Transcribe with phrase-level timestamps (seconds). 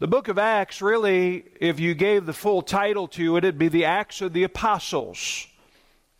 [0.00, 3.68] The book of Acts, really, if you gave the full title to it, it'd be
[3.68, 5.46] the Acts of the Apostles.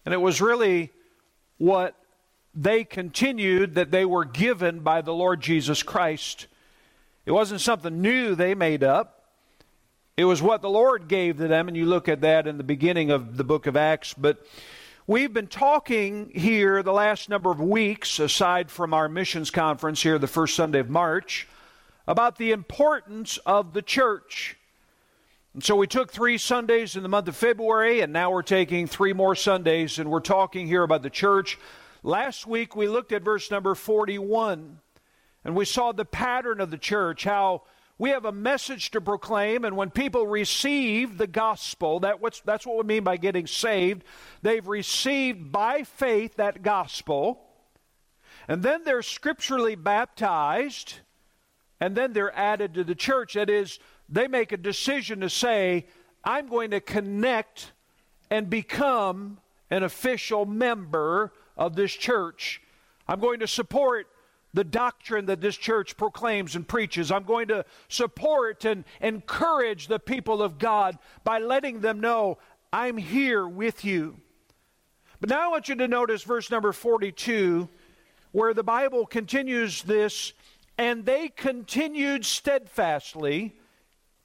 [0.04, 0.92] And it was really
[1.58, 1.96] what
[2.54, 6.46] they continued that they were given by the Lord Jesus Christ.
[7.26, 9.24] It wasn't something new they made up.
[10.16, 12.64] It was what the Lord gave to them, and you look at that in the
[12.64, 14.14] beginning of the book of Acts.
[14.14, 14.46] But
[15.08, 20.20] we've been talking here the last number of weeks, aside from our missions conference here
[20.20, 21.48] the first Sunday of March,
[22.06, 24.56] about the importance of the church.
[25.54, 28.86] And so we took three Sundays in the month of February, and now we're taking
[28.86, 31.58] three more Sundays, and we're talking here about the church.
[32.02, 34.80] Last week we looked at verse number 41,
[35.44, 37.62] and we saw the pattern of the church, how
[37.96, 42.76] we have a message to proclaim, and when people receive the gospel, that that's what
[42.76, 44.02] we mean by getting saved.
[44.42, 47.40] They've received by faith that gospel,
[48.48, 50.94] and then they're scripturally baptized
[51.84, 53.34] and then they're added to the church.
[53.34, 55.84] That is, they make a decision to say,
[56.24, 57.72] I'm going to connect
[58.30, 59.36] and become
[59.70, 62.62] an official member of this church.
[63.06, 64.06] I'm going to support
[64.54, 67.12] the doctrine that this church proclaims and preaches.
[67.12, 72.38] I'm going to support and encourage the people of God by letting them know
[72.72, 74.16] I'm here with you.
[75.20, 77.68] But now I want you to notice verse number 42,
[78.32, 80.32] where the Bible continues this
[80.76, 83.54] and they continued steadfastly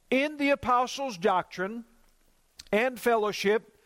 [0.09, 1.86] in the apostles' doctrine
[2.72, 3.78] and fellowship,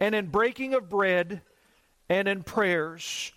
[0.00, 1.42] and in breaking of bread,
[2.08, 3.32] and in prayers.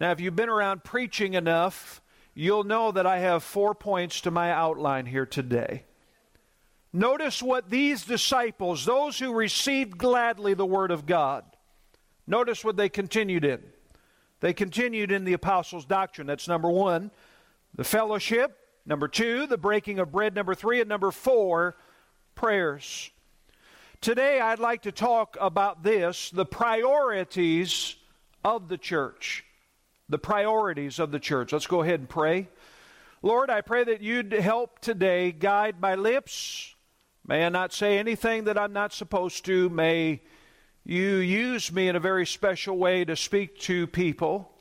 [0.00, 2.02] Now, if you've been around preaching enough,
[2.34, 5.84] you'll know that I have four points to my outline here today.
[6.92, 11.44] Notice what these disciples, those who received gladly the Word of God,
[12.26, 13.62] notice what they continued in.
[14.40, 16.26] They continued in the apostles' doctrine.
[16.26, 17.10] That's number one
[17.76, 21.76] the fellowship, number two, the breaking of bread, number three, and number four,
[22.34, 23.10] prayers.
[24.00, 27.96] Today, I'd like to talk about this the priorities
[28.44, 29.44] of the church.
[30.08, 31.52] The priorities of the church.
[31.52, 32.48] Let's go ahead and pray.
[33.22, 36.74] Lord, I pray that you'd help today guide my lips.
[37.26, 39.68] May I not say anything that I'm not supposed to.
[39.68, 40.22] May
[40.84, 44.52] you use me in a very special way to speak to people.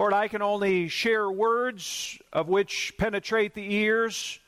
[0.00, 4.38] Lord, I can only share words of which penetrate the ears.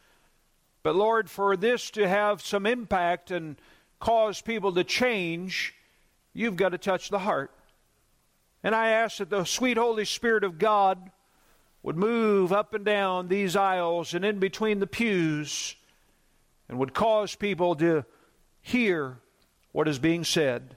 [0.82, 3.56] But Lord, for this to have some impact and
[4.00, 5.74] cause people to change,
[6.32, 7.50] you've got to touch the heart.
[8.62, 11.10] And I ask that the sweet Holy Spirit of God
[11.82, 15.76] would move up and down these aisles and in between the pews
[16.66, 18.06] and would cause people to
[18.62, 19.18] hear
[19.72, 20.76] what is being said.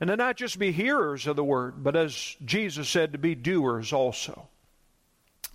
[0.00, 3.34] And to not just be hearers of the word, but as Jesus said, to be
[3.34, 4.48] doers also.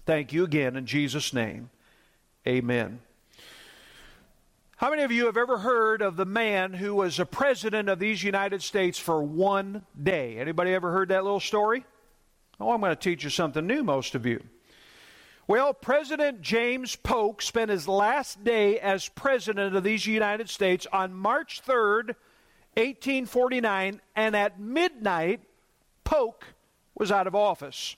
[0.05, 1.69] Thank you again in Jesus' name.
[2.47, 2.99] Amen.
[4.77, 7.99] How many of you have ever heard of the man who was a president of
[7.99, 10.37] these United States for one day?
[10.37, 11.83] Anybody ever heard that little story?
[12.61, 14.41] Oh, I'm going to teach you something new, most of you.
[15.47, 21.13] Well, President James Polk spent his last day as president of these United States on
[21.13, 22.15] March 3rd,
[22.75, 25.41] 1849, and at midnight,
[26.03, 26.45] Polk
[26.95, 27.95] was out of office.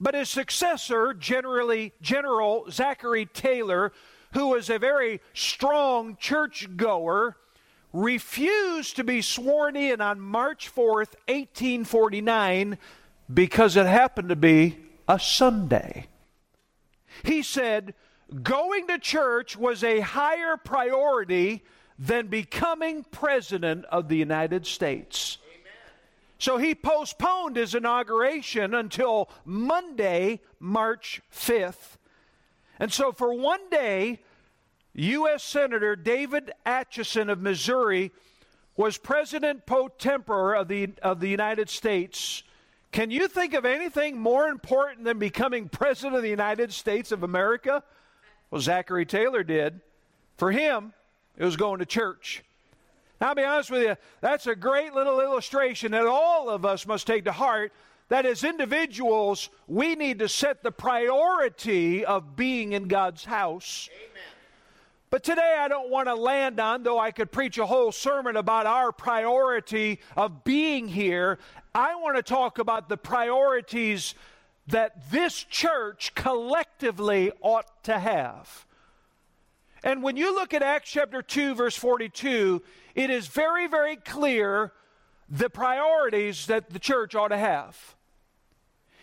[0.00, 3.92] But his successor, generally General Zachary Taylor,
[4.32, 7.36] who was a very strong churchgoer,
[7.92, 12.76] refused to be sworn in on March 4th, 1849,
[13.32, 14.76] because it happened to be
[15.08, 16.06] a Sunday.
[17.24, 17.94] He said,
[18.42, 21.62] going to church was a higher priority
[21.98, 25.38] than becoming president of the United States.
[26.38, 31.96] So he postponed his inauguration until Monday, March 5th.
[32.78, 34.20] And so for one day,
[34.92, 35.42] U.S.
[35.42, 38.12] Senator David Atchison of Missouri
[38.76, 42.42] was president pro tempore of the, of the United States.
[42.92, 47.22] Can you think of anything more important than becoming president of the United States of
[47.22, 47.82] America?
[48.50, 49.80] Well, Zachary Taylor did.
[50.36, 50.92] For him,
[51.36, 52.42] it was going to church.
[53.20, 56.86] Now, I'll be honest with you, that's a great little illustration that all of us
[56.86, 57.72] must take to heart
[58.08, 63.88] that as individuals, we need to set the priority of being in God's house.
[63.92, 64.22] Amen.
[65.10, 68.36] But today I don't want to land on, though I could preach a whole sermon
[68.36, 71.38] about our priority of being here.
[71.74, 74.14] I want to talk about the priorities
[74.68, 78.65] that this church collectively ought to have.
[79.86, 82.60] And when you look at Acts chapter 2, verse 42,
[82.96, 84.72] it is very, very clear
[85.28, 87.94] the priorities that the church ought to have.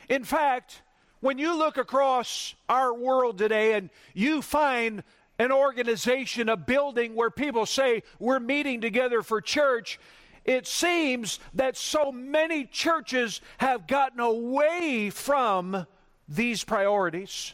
[0.10, 0.82] In fact,
[1.22, 5.06] when you look across our world today and you find
[5.40, 10.02] an organization, a building where people say we're meeting together for church,
[10.44, 15.88] it seems that so many churches have gotten away from
[16.28, 17.54] these priorities.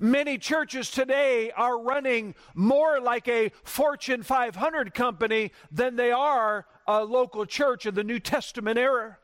[0.00, 7.04] Many churches today are running more like a Fortune 500 company than they are a
[7.04, 9.18] local church of the New Testament era.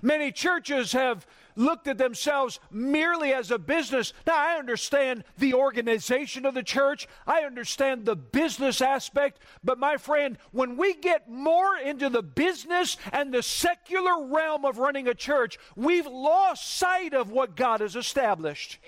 [0.00, 1.26] Many churches have
[1.56, 4.12] looked at themselves merely as a business.
[4.26, 9.96] Now, I understand the organization of the church, I understand the business aspect, but my
[9.96, 15.14] friend, when we get more into the business and the secular realm of running a
[15.14, 18.78] church, we've lost sight of what God has established.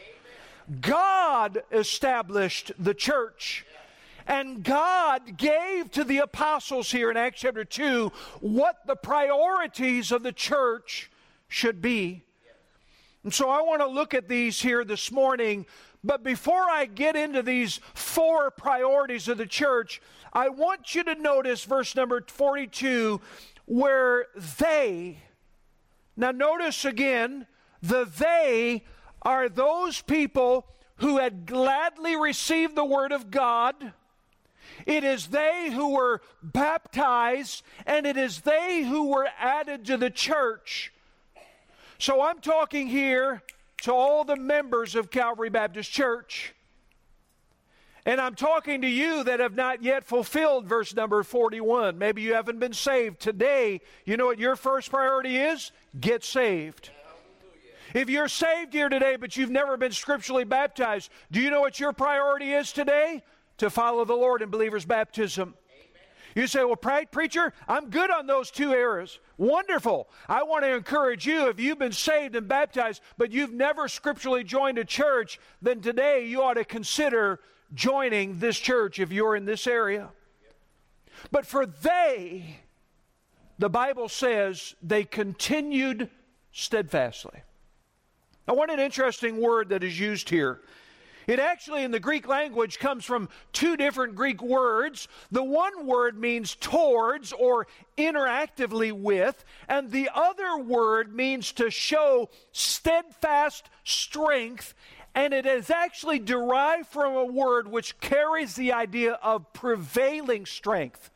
[0.80, 3.66] God established the church.
[4.26, 10.22] And God gave to the apostles here in Acts chapter 2 what the priorities of
[10.22, 11.10] the church
[11.48, 12.24] should be.
[13.22, 15.66] And so I want to look at these here this morning.
[16.02, 20.00] But before I get into these four priorities of the church,
[20.32, 23.20] I want you to notice verse number 42
[23.66, 24.26] where
[24.58, 25.18] they,
[26.16, 27.46] now notice again,
[27.80, 28.84] the they
[29.24, 30.66] are those people
[30.96, 33.92] who had gladly received the word of God
[34.86, 40.10] it is they who were baptized, and it is they who were added to the
[40.10, 40.92] church.
[41.98, 43.42] So I'm talking here
[43.82, 46.54] to all the members of Calvary Baptist Church.
[48.06, 51.96] And I'm talking to you that have not yet fulfilled verse number 41.
[51.96, 53.20] Maybe you haven't been saved.
[53.20, 55.72] Today, you know what your first priority is?
[55.98, 56.90] Get saved.
[57.94, 61.80] If you're saved here today, but you've never been scripturally baptized, do you know what
[61.80, 63.22] your priority is today?
[63.58, 65.54] to follow the Lord in believer's baptism.
[66.34, 69.20] You say, well, preacher, I'm good on those two areas.
[69.36, 70.08] Wonderful.
[70.28, 74.42] I want to encourage you if you've been saved and baptized, but you've never scripturally
[74.42, 77.38] joined a church, then today you ought to consider
[77.72, 80.08] joining this church if you're in this area.
[81.30, 82.58] But for they,
[83.60, 86.10] the Bible says they continued
[86.50, 87.42] steadfastly.
[88.46, 90.60] Now, what an interesting word that is used here.
[91.26, 95.08] It actually, in the Greek language, comes from two different Greek words.
[95.30, 102.28] The one word means towards or interactively with, and the other word means to show
[102.52, 104.74] steadfast strength.
[105.14, 111.10] And it is actually derived from a word which carries the idea of prevailing strength.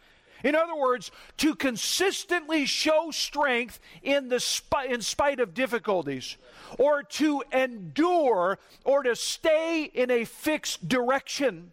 [0.45, 6.37] In other words, to consistently show strength in, the sp- in spite of difficulties,
[6.79, 11.73] or to endure, or to stay in a fixed direction.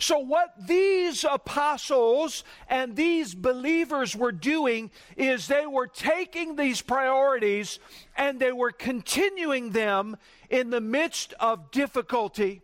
[0.00, 7.78] So, what these apostles and these believers were doing is they were taking these priorities
[8.16, 10.16] and they were continuing them
[10.48, 12.62] in the midst of difficulty.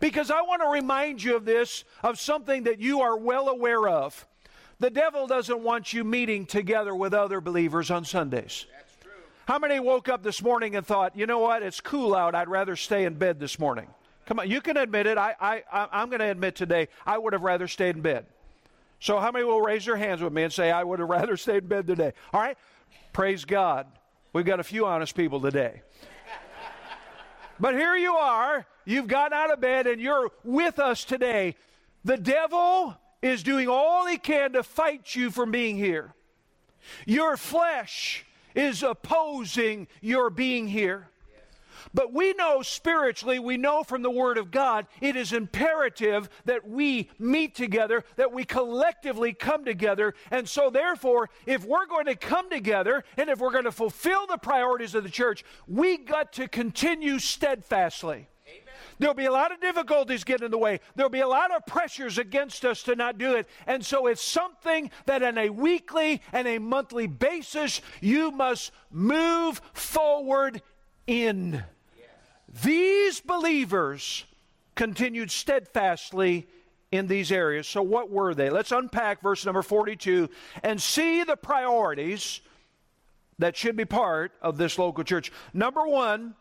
[0.00, 3.88] Because I want to remind you of this, of something that you are well aware
[3.88, 4.26] of.
[4.78, 8.66] The devil doesn't want you meeting together with other believers on Sundays.
[9.46, 12.48] How many woke up this morning and thought, you know what, it's cool out, I'd
[12.48, 13.88] rather stay in bed this morning?
[14.26, 15.18] Come on, you can admit it.
[15.18, 15.62] I, I,
[15.92, 18.26] I'm going to admit today, I would have rather stayed in bed.
[19.00, 21.36] So, how many will raise their hands with me and say, I would have rather
[21.36, 22.12] stayed in bed today?
[22.32, 22.56] All right?
[23.12, 23.86] Praise God.
[24.32, 25.82] We've got a few honest people today.
[27.62, 28.66] But here you are.
[28.84, 31.54] You've gotten out of bed and you're with us today.
[32.04, 36.12] The devil is doing all he can to fight you from being here.
[37.06, 41.06] Your flesh is opposing your being here.
[41.94, 46.68] But we know spiritually, we know from the Word of God, it is imperative that
[46.68, 50.14] we meet together, that we collectively come together.
[50.30, 54.26] And so, therefore, if we're going to come together and if we're going to fulfill
[54.26, 58.28] the priorities of the church, we got to continue steadfastly.
[58.98, 60.80] There'll be a lot of difficulties getting in the way.
[60.94, 63.48] There'll be a lot of pressures against us to not do it.
[63.66, 69.60] And so it's something that on a weekly and a monthly basis, you must move
[69.72, 70.62] forward
[71.06, 71.64] in.
[72.62, 74.24] These believers
[74.74, 76.46] continued steadfastly
[76.90, 77.66] in these areas.
[77.66, 78.50] So, what were they?
[78.50, 80.28] Let's unpack verse number 42
[80.62, 82.40] and see the priorities
[83.38, 85.32] that should be part of this local church.
[85.54, 86.34] Number one,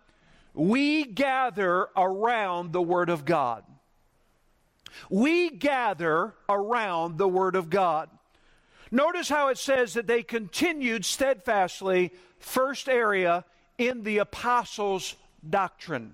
[0.53, 3.63] we gather around the Word of God.
[5.09, 8.09] We gather around the Word of God.
[8.91, 13.45] Notice how it says that they continued steadfastly, first area,
[13.81, 15.15] in the apostles'
[15.49, 16.13] doctrine.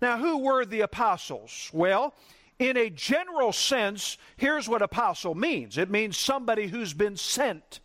[0.00, 1.70] Now, who were the apostles?
[1.74, 2.14] Well,
[2.58, 7.80] in a general sense, here's what apostle means it means somebody who's been sent.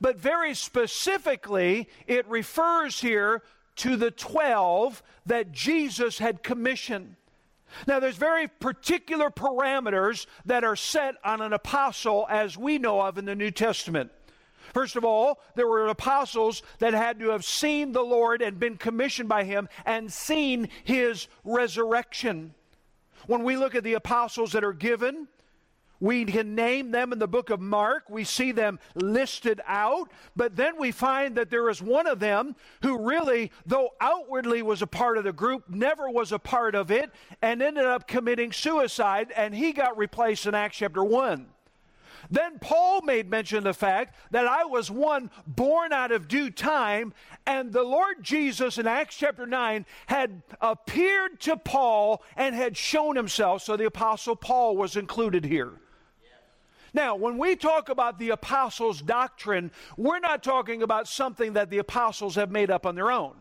[0.00, 3.42] But very specifically, it refers here
[3.76, 7.14] to the 12 that Jesus had commissioned.
[7.86, 13.18] Now, there's very particular parameters that are set on an apostle as we know of
[13.18, 14.10] in the New Testament.
[14.74, 18.76] First of all, there were apostles that had to have seen the Lord and been
[18.76, 22.54] commissioned by him and seen his resurrection.
[23.28, 25.28] When we look at the apostles that are given,
[26.00, 28.10] we can name them in the book of Mark.
[28.10, 30.10] We see them listed out.
[30.34, 34.82] But then we find that there is one of them who really, though outwardly was
[34.82, 38.50] a part of the group, never was a part of it and ended up committing
[38.50, 39.32] suicide.
[39.36, 41.53] And he got replaced in Acts chapter 1.
[42.30, 46.50] Then Paul made mention of the fact that I was one born out of due
[46.50, 47.12] time,
[47.46, 53.16] and the Lord Jesus in Acts chapter 9 had appeared to Paul and had shown
[53.16, 53.62] himself.
[53.62, 55.72] So the Apostle Paul was included here.
[56.94, 61.78] Now, when we talk about the apostles' doctrine, we're not talking about something that the
[61.78, 63.34] apostles have made up on their own.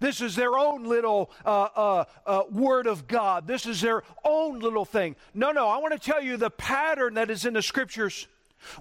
[0.00, 3.46] This is their own little uh, uh, uh, word of God.
[3.46, 5.16] This is their own little thing.
[5.34, 8.28] No, no, I want to tell you the pattern that is in the scriptures.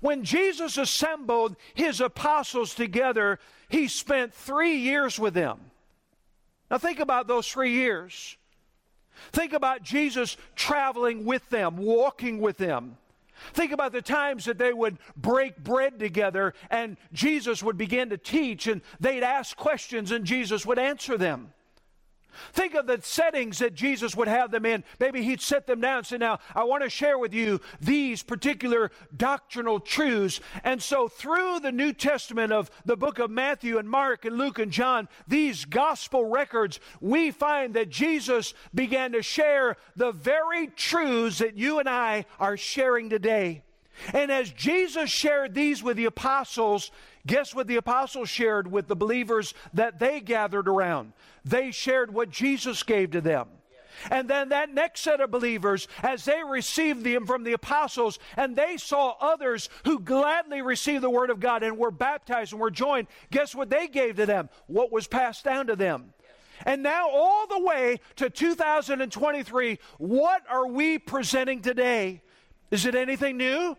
[0.02, 5.60] When Jesus assembled his apostles together, he spent three years with them.
[6.70, 8.38] Now, think about those three years.
[9.32, 12.98] Think about Jesus traveling with them, walking with them.
[13.54, 18.18] Think about the times that they would break bread together and Jesus would begin to
[18.18, 21.54] teach and they'd ask questions and Jesus would answer them.
[22.54, 24.84] Think of the settings that Jesus would have them in.
[25.00, 28.24] Maybe he'd set them down and say, Now, I want to share with you these
[28.24, 30.40] particular doctrinal truths.
[30.64, 34.60] And so, through the New Testament of the book of Matthew and Mark and Luke
[34.60, 41.40] and John, these gospel records, we find that Jesus began to share the very truths
[41.40, 43.64] that you and I are sharing today.
[44.14, 46.92] And as Jesus shared these with the apostles,
[47.26, 51.14] guess what the apostles shared with the believers that they gathered around?
[51.44, 53.48] They shared what Jesus gave to them.
[54.12, 58.56] And then that next set of believers, as they received them from the apostles, and
[58.56, 62.72] they saw others who gladly received the word of God and were baptized and were
[62.72, 64.50] joined, guess what they gave to them?
[64.68, 66.14] What was passed down to them.
[66.66, 72.22] And now, all the way to 2023, what are we presenting today?
[72.72, 73.78] Is it anything new?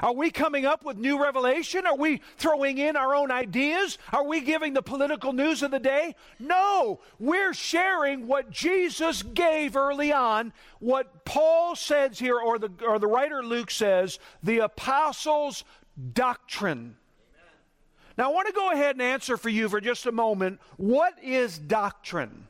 [0.00, 1.86] Are we coming up with new revelation?
[1.86, 3.98] Are we throwing in our own ideas?
[4.12, 6.14] Are we giving the political news of the day?
[6.38, 12.98] No, we're sharing what Jesus gave early on, what Paul says here, or the, or
[12.98, 15.64] the writer Luke says, the apostles'
[16.12, 16.96] doctrine.
[18.16, 21.14] Now, I want to go ahead and answer for you for just a moment what
[21.22, 22.46] is doctrine?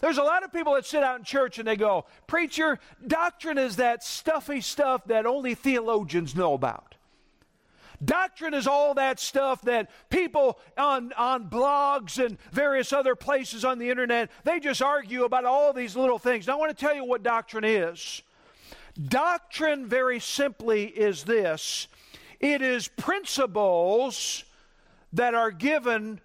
[0.00, 3.58] There's a lot of people that sit out in church and they go, Preacher, doctrine
[3.58, 6.94] is that stuffy stuff that only theologians know about.
[8.02, 13.78] Doctrine is all that stuff that people on, on blogs and various other places on
[13.78, 16.46] the internet, they just argue about all these little things.
[16.46, 18.22] Now, I want to tell you what doctrine is.
[19.08, 21.88] Doctrine, very simply, is this
[22.40, 24.44] it is principles
[25.12, 26.20] that are given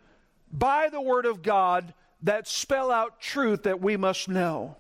[0.52, 1.94] by the Word of God
[2.26, 4.76] that spell out truth that we must know.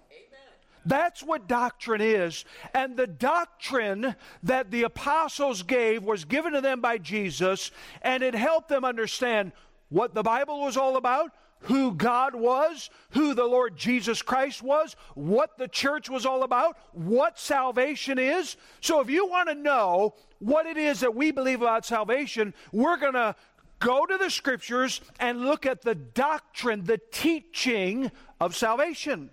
[0.87, 2.45] That's what doctrine is.
[2.73, 7.71] And the doctrine that the apostles gave was given to them by Jesus,
[8.03, 9.51] and it helped them understand
[9.89, 14.95] what the Bible was all about, who God was, who the Lord Jesus Christ was,
[15.15, 18.55] what the church was all about, what salvation is.
[18.81, 22.97] So if you want to know what it is that we believe about salvation, we're
[22.97, 23.35] going to
[23.79, 29.29] go to the scriptures and look at the doctrine, the teaching of salvation.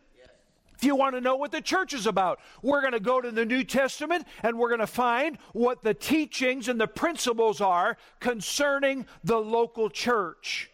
[0.82, 3.30] If you want to know what the church is about, we're going to go to
[3.30, 7.96] the New Testament and we're going to find what the teachings and the principles are
[8.18, 10.72] concerning the local church.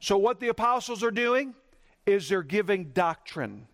[0.00, 1.54] So, what the apostles are doing
[2.06, 3.68] is they're giving doctrine.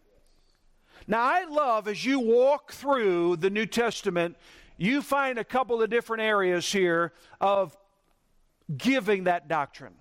[1.07, 4.37] Now, I love as you walk through the New Testament,
[4.77, 7.75] you find a couple of different areas here of
[8.77, 9.95] giving that doctrine.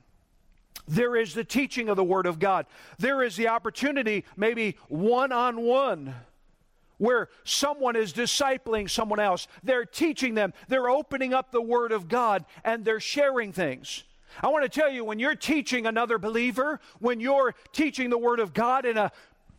[0.87, 2.65] There is the teaching of the Word of God.
[2.97, 6.15] There is the opportunity, maybe one on one,
[6.97, 9.47] where someone is discipling someone else.
[9.63, 14.03] They're teaching them, they're opening up the Word of God, and they're sharing things.
[14.41, 18.39] I want to tell you, when you're teaching another believer, when you're teaching the Word
[18.39, 19.11] of God in a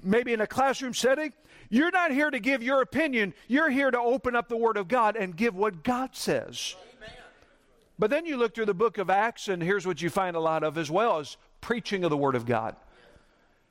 [0.02, 1.32] maybe in a classroom setting,
[1.68, 3.34] you're not here to give your opinion.
[3.48, 6.74] You're here to open up the Word of God and give what God says.
[7.98, 10.40] But then you look through the book of Acts, and here's what you find a
[10.40, 12.76] lot of as well as preaching of the Word of God.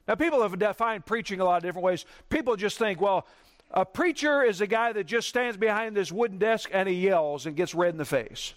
[0.07, 2.05] Now, people have defined preaching a lot of different ways.
[2.29, 3.27] People just think, well,
[3.71, 7.45] a preacher is a guy that just stands behind this wooden desk and he yells
[7.45, 8.53] and gets red in the face.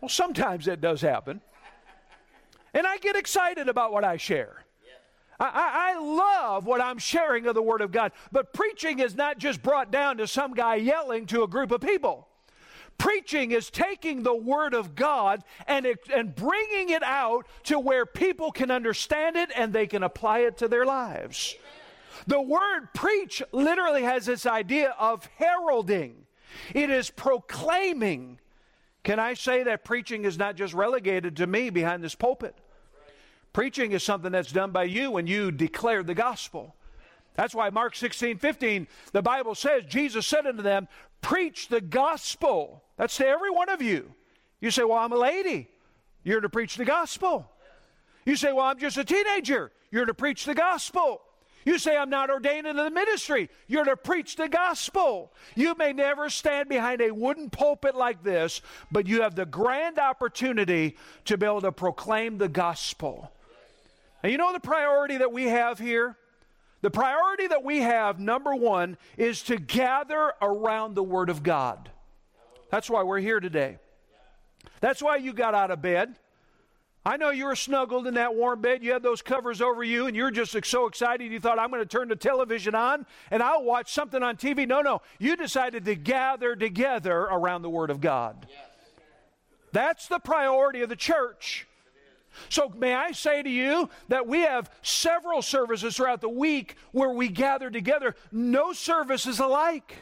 [0.00, 1.40] Well, sometimes that does happen.
[2.74, 4.66] And I get excited about what I share.
[5.38, 8.12] I, I, love what I'm sharing of the Word of God.
[8.32, 11.82] But preaching is not just brought down to some guy yelling to a group of
[11.82, 12.25] people.
[12.98, 18.06] Preaching is taking the Word of God and, it, and bringing it out to where
[18.06, 21.56] people can understand it and they can apply it to their lives.
[22.26, 26.26] The word preach literally has this idea of heralding,
[26.74, 28.38] it is proclaiming.
[29.04, 32.56] Can I say that preaching is not just relegated to me behind this pulpit?
[33.52, 36.74] Preaching is something that's done by you when you declare the gospel.
[37.34, 40.88] That's why Mark 16, 15, the Bible says, Jesus said unto them,
[41.20, 42.82] Preach the gospel.
[42.96, 44.12] That's to every one of you.
[44.60, 45.68] You say, Well, I'm a lady.
[46.24, 47.50] You're to preach the gospel.
[48.24, 49.70] You say, Well, I'm just a teenager.
[49.90, 51.22] You're to preach the gospel.
[51.66, 53.50] You say, I'm not ordained into the ministry.
[53.66, 55.32] You're to preach the gospel.
[55.56, 58.60] You may never stand behind a wooden pulpit like this,
[58.92, 63.32] but you have the grand opportunity to be able to proclaim the gospel.
[64.22, 66.16] And you know the priority that we have here?
[66.82, 71.90] The priority that we have, number one, is to gather around the Word of God.
[72.70, 73.78] That's why we're here today.
[74.80, 76.16] That's why you got out of bed.
[77.06, 78.82] I know you were snuggled in that warm bed.
[78.82, 81.80] You had those covers over you, and you're just so excited you thought, I'm going
[81.80, 84.66] to turn the television on and I'll watch something on TV.
[84.66, 85.02] No, no.
[85.20, 88.46] You decided to gather together around the Word of God.
[88.48, 88.58] Yes.
[89.72, 91.68] That's the priority of the church.
[92.48, 97.10] So, may I say to you that we have several services throughout the week where
[97.10, 98.16] we gather together.
[98.32, 99.96] No service is alike.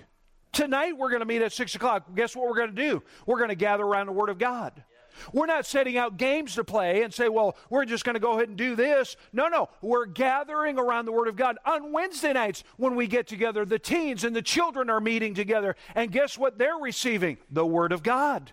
[0.54, 2.14] Tonight, we're going to meet at 6 o'clock.
[2.14, 3.02] Guess what we're going to do?
[3.26, 4.84] We're going to gather around the Word of God.
[5.32, 8.34] We're not setting out games to play and say, well, we're just going to go
[8.34, 9.16] ahead and do this.
[9.32, 9.68] No, no.
[9.82, 11.58] We're gathering around the Word of God.
[11.66, 15.74] On Wednesday nights, when we get together, the teens and the children are meeting together.
[15.96, 17.38] And guess what they're receiving?
[17.50, 18.52] The Word of God.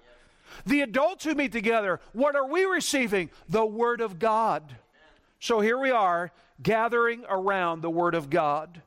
[0.65, 3.29] The adults who meet together, what are we receiving?
[3.47, 4.75] The Word of God.
[5.39, 6.31] So here we are,
[6.61, 8.81] gathering around the Word of God.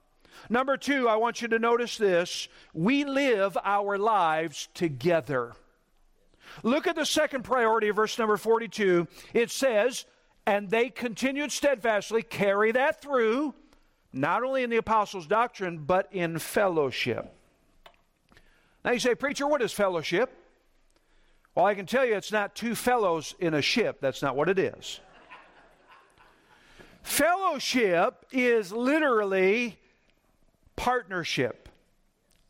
[0.48, 5.52] Number two, I want you to notice this we live our lives together.
[6.62, 9.08] Look at the second priority of verse number 42.
[9.32, 10.04] It says,
[10.46, 13.54] And they continued steadfastly, carry that through,
[14.12, 17.34] not only in the apostles' doctrine, but in fellowship.
[18.84, 20.30] Now you say, Preacher, what is fellowship?
[21.54, 23.98] Well, I can tell you it's not two fellows in a ship.
[24.00, 25.00] That's not what it is.
[27.02, 29.78] Fellowship is literally
[30.76, 31.68] partnership,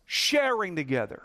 [0.07, 1.23] sharing together.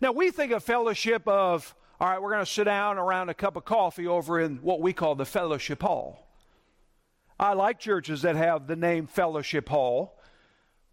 [0.00, 3.34] Now, we think of fellowship of, all right, we're going to sit down around a
[3.34, 6.26] cup of coffee over in what we call the fellowship hall.
[7.38, 10.18] I like churches that have the name fellowship hall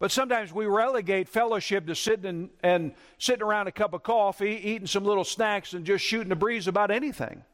[0.00, 4.58] but sometimes we relegate fellowship to sitting and, and sitting around a cup of coffee,
[4.64, 7.44] eating some little snacks, and just shooting the breeze about anything.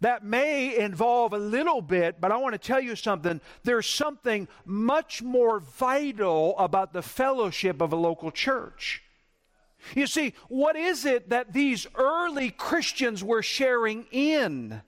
[0.00, 3.40] That may involve a little bit, but I want to tell you something.
[3.64, 9.02] There's something much more vital about the fellowship of a local church.
[9.94, 14.82] You see, what is it that these early Christians were sharing in?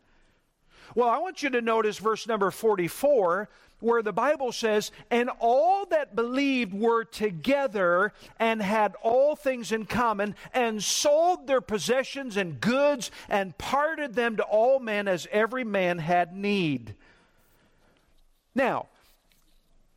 [0.94, 3.49] Well, I want you to notice verse number 44
[3.81, 9.87] where the Bible says, And all that believed were together and had all things in
[9.87, 15.64] common, and sold their possessions and goods, and parted them to all men as every
[15.64, 16.95] man had need.
[18.55, 18.87] Now,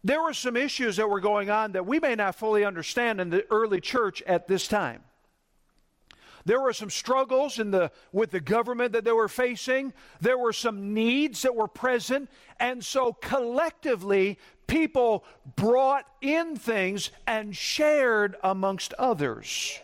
[0.04, 3.30] there were some issues that were going on that we may not fully understand in
[3.30, 5.04] the early church at this time.
[6.46, 9.94] There were some struggles in the, with the government that they were facing.
[10.20, 12.30] There were some needs that were present.
[12.60, 15.24] And so collectively, people
[15.56, 19.80] brought in things and shared amongst others.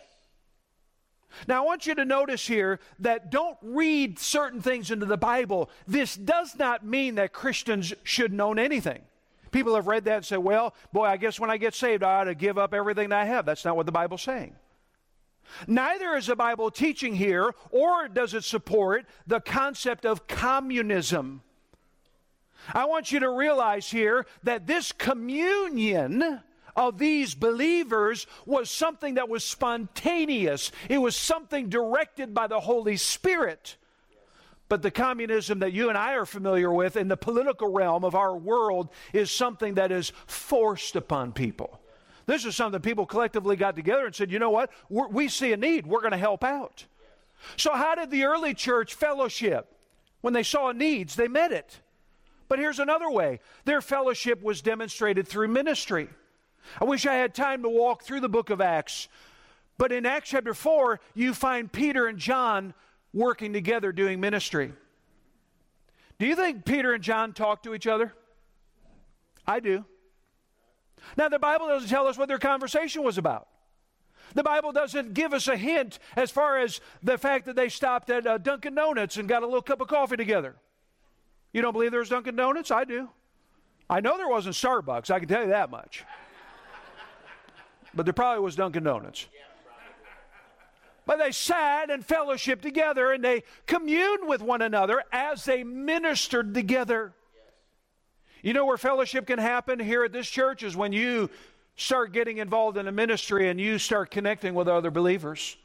[1.46, 5.70] Now, I want you to notice here that don't read certain things into the Bible.
[5.86, 9.02] This does not mean that Christians should own anything.
[9.50, 12.20] People have read that and said, well, boy, I guess when I get saved, I
[12.20, 13.46] ought to give up everything that I have.
[13.46, 14.54] That's not what the Bible's saying.
[15.66, 21.42] Neither is the Bible teaching here, or does it support the concept of communism.
[22.72, 26.40] I want you to realize here that this communion
[26.76, 32.96] of these believers was something that was spontaneous, it was something directed by the Holy
[32.96, 33.76] Spirit.
[34.68, 38.14] But the communism that you and I are familiar with in the political realm of
[38.14, 41.80] our world is something that is forced upon people.
[42.28, 44.70] This is something people collectively got together and said, you know what?
[44.90, 45.86] We're, we see a need.
[45.86, 46.84] We're going to help out.
[47.56, 49.74] So, how did the early church fellowship?
[50.20, 51.80] When they saw needs, they met it.
[52.46, 56.10] But here's another way their fellowship was demonstrated through ministry.
[56.78, 59.08] I wish I had time to walk through the book of Acts,
[59.78, 62.74] but in Acts chapter 4, you find Peter and John
[63.14, 64.74] working together doing ministry.
[66.18, 68.12] Do you think Peter and John talked to each other?
[69.46, 69.86] I do.
[71.16, 73.48] Now, the Bible doesn't tell us what their conversation was about.
[74.34, 78.10] The Bible doesn't give us a hint as far as the fact that they stopped
[78.10, 80.56] at uh, Dunkin' Donuts and got a little cup of coffee together.
[81.52, 82.70] You don't believe there was Dunkin' Donuts?
[82.70, 83.08] I do.
[83.88, 86.04] I know there wasn't Starbucks, I can tell you that much.
[87.94, 89.26] but there probably was Dunkin' Donuts.
[91.06, 96.52] But they sat and fellowshiped together and they communed with one another as they ministered
[96.52, 97.14] together.
[98.42, 101.30] You know where fellowship can happen here at this church is when you
[101.76, 105.56] start getting involved in a ministry and you start connecting with other believers.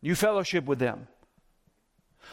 [0.00, 1.08] You fellowship with them.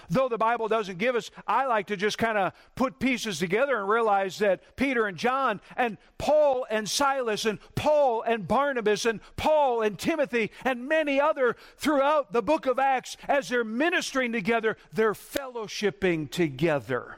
[0.09, 3.77] Though the Bible doesn't give us, I like to just kind of put pieces together
[3.77, 9.19] and realize that Peter and John and Paul and Silas and Paul and Barnabas and
[9.35, 14.77] Paul and Timothy and many other throughout the book of Acts, as they're ministering together,
[14.93, 17.17] they're fellowshipping together.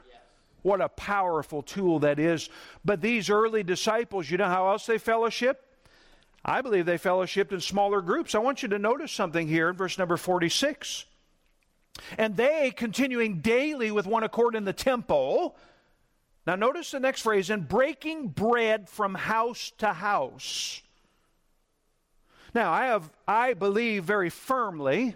[0.64, 2.48] What a powerful tool that is.
[2.86, 5.62] But these early disciples, you know how else they fellowship?
[6.42, 8.34] I believe they fellowshipped in smaller groups.
[8.34, 11.04] I want you to notice something here in verse number 46.
[12.16, 15.54] And they, continuing daily with one accord in the temple,
[16.46, 20.80] now notice the next phrase, and breaking bread from house to house.
[22.54, 25.14] Now, I have I believe very firmly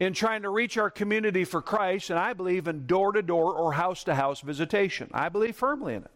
[0.00, 3.54] in trying to reach our community for Christ, and I believe in door to door
[3.54, 5.10] or house to house visitation.
[5.12, 6.10] I believe firmly in it.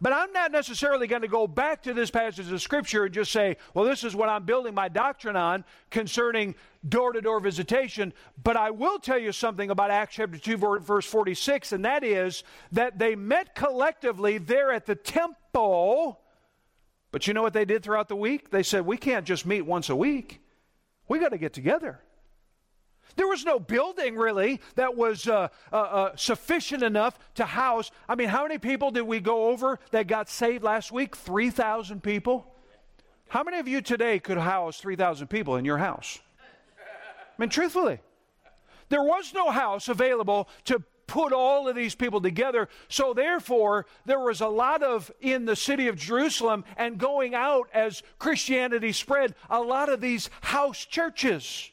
[0.00, 3.32] But I'm not necessarily going to go back to this passage of Scripture and just
[3.32, 6.54] say, well, this is what I'm building my doctrine on concerning
[6.86, 8.12] door to door visitation.
[8.42, 12.44] But I will tell you something about Acts chapter 2, verse 46, and that is
[12.72, 16.20] that they met collectively there at the temple.
[17.10, 18.50] But you know what they did throughout the week?
[18.50, 20.42] They said, we can't just meet once a week,
[21.08, 22.00] we got to get together.
[23.16, 27.90] There was no building really that was uh, uh, uh, sufficient enough to house.
[28.08, 31.16] I mean, how many people did we go over that got saved last week?
[31.16, 32.46] 3,000 people.
[33.28, 36.20] How many of you today could house 3,000 people in your house?
[37.38, 38.00] I mean, truthfully,
[38.88, 42.68] there was no house available to put all of these people together.
[42.88, 47.68] So, therefore, there was a lot of, in the city of Jerusalem and going out
[47.74, 51.70] as Christianity spread, a lot of these house churches.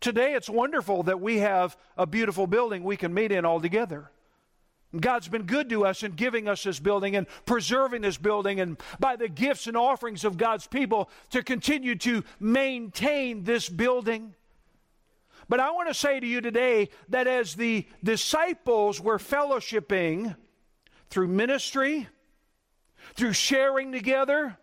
[0.00, 4.10] Today, it's wonderful that we have a beautiful building we can meet in all together.
[5.00, 8.76] God's been good to us in giving us this building and preserving this building, and
[9.00, 14.34] by the gifts and offerings of God's people to continue to maintain this building.
[15.52, 20.34] But I want to say to you today that as the disciples were fellowshipping
[21.10, 22.08] through ministry,
[23.16, 24.56] through sharing together,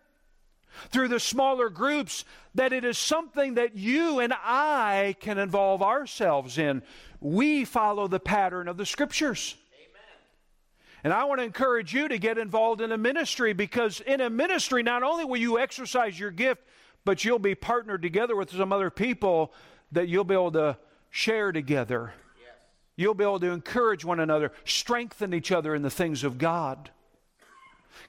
[0.89, 2.25] through the smaller groups
[2.55, 6.81] that it is something that you and I can involve ourselves in.
[7.21, 9.55] We follow the pattern of the scriptures.
[11.03, 14.29] And I want to encourage you to get involved in a ministry because in a
[14.31, 16.63] ministry, not only will you exercise your gift,
[17.05, 19.53] but you'll be partnered together with some other people
[19.91, 20.77] that you'll be able to
[21.09, 22.13] share together.
[22.39, 22.55] Yes.
[22.95, 26.91] You'll be able to encourage one another, strengthen each other in the things of God.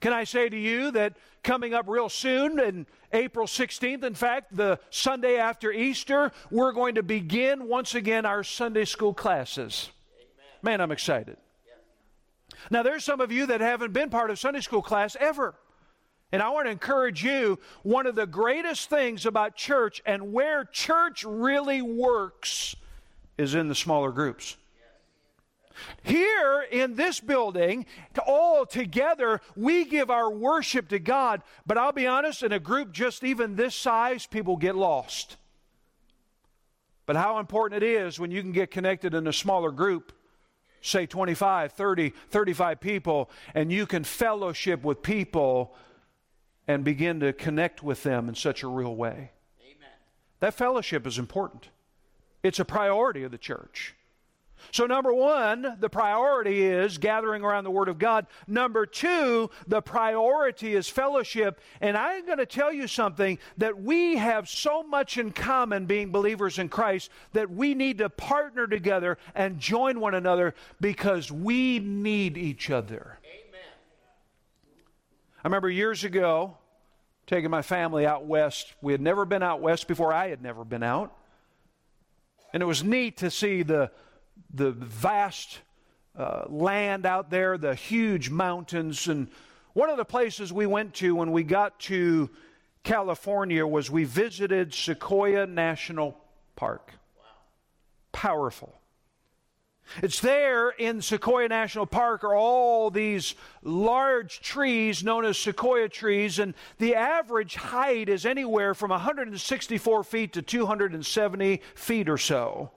[0.00, 4.54] Can I say to you that coming up real soon, in April 16th, in fact,
[4.56, 9.90] the Sunday after Easter, we're going to begin once again our Sunday school classes.
[10.14, 10.58] Amen.
[10.62, 11.36] Man, I'm excited.
[12.70, 15.54] Now, there's some of you that haven't been part of Sunday school class ever.
[16.32, 20.64] And I want to encourage you one of the greatest things about church and where
[20.64, 22.76] church really works
[23.36, 24.56] is in the smaller groups.
[26.02, 27.86] Here in this building,
[28.26, 31.42] all together, we give our worship to God.
[31.66, 35.36] But I'll be honest, in a group just even this size, people get lost.
[37.06, 40.12] But how important it is when you can get connected in a smaller group,
[40.80, 45.74] say 25, 30, 35 people, and you can fellowship with people
[46.74, 49.32] and begin to connect with them in such a real way.
[49.60, 49.90] Amen.
[50.38, 51.68] That fellowship is important,
[52.42, 53.94] it's a priority of the church.
[54.72, 58.26] So, number one, the priority is gathering around the Word of God.
[58.46, 61.60] Number two, the priority is fellowship.
[61.80, 66.12] And I'm going to tell you something that we have so much in common being
[66.12, 71.78] believers in Christ that we need to partner together and join one another because we
[71.78, 73.18] need each other.
[73.24, 73.60] Amen.
[75.42, 76.58] I remember years ago
[77.30, 78.74] taking my family out west.
[78.82, 81.16] We had never been out west before, I had never been out.
[82.52, 83.92] And it was neat to see the
[84.52, 85.60] the vast
[86.18, 89.06] uh, land out there, the huge mountains.
[89.06, 89.28] And
[89.74, 92.30] one of the places we went to when we got to
[92.82, 96.18] California was we visited Sequoia National
[96.56, 96.94] Park.
[97.16, 97.22] Wow.
[98.10, 98.79] Powerful.
[100.02, 106.38] It's there in Sequoia National Park are all these large trees known as sequoia trees,
[106.38, 112.70] and the average height is anywhere from 164 feet to 270 feet or so.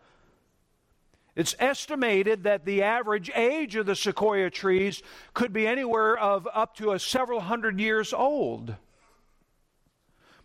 [1.36, 5.02] It's estimated that the average age of the sequoia trees
[5.34, 8.76] could be anywhere of up to a several hundred years old.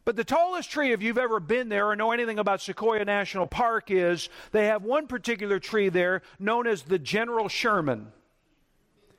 [0.08, 3.46] But the tallest tree, if you've ever been there or know anything about Sequoia National
[3.46, 8.10] Park, is they have one particular tree there known as the General Sherman.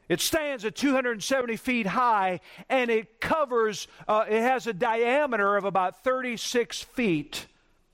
[0.08, 5.64] It stands at 270 feet high and it covers, uh, it has a diameter of
[5.64, 7.46] about 36 feet.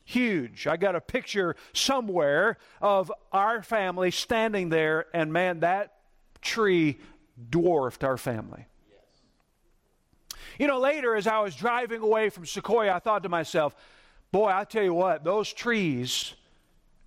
[0.05, 0.65] Huge.
[0.65, 5.97] I got a picture somewhere of our family standing there, and man, that
[6.41, 6.99] tree
[7.49, 8.67] dwarfed our family.
[10.59, 13.75] You know, later as I was driving away from Sequoia, I thought to myself,
[14.31, 16.33] boy, I tell you what, those trees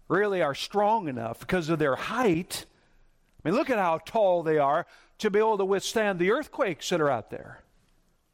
[0.08, 2.66] really are strong enough because of their height.
[3.44, 4.86] I mean, look at how tall they are
[5.18, 7.62] to be able to withstand the earthquakes that are out there.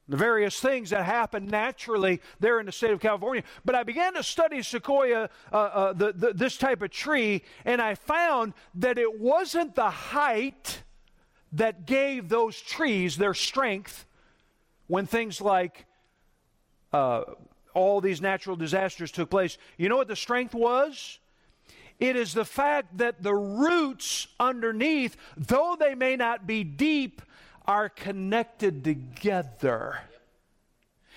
[0.06, 3.42] The various things that happen naturally there in the state of California.
[3.64, 7.80] But I began to study sequoia, uh, uh, the, the, this type of tree, and
[7.80, 10.82] I found that it wasn't the height
[11.52, 14.04] that gave those trees their strength
[14.86, 15.86] when things like
[16.92, 17.22] uh,
[17.74, 21.18] all these natural disasters took place, you know what the strength was?
[22.00, 27.22] It is the fact that the roots underneath, though they may not be deep,
[27.66, 30.00] are connected together.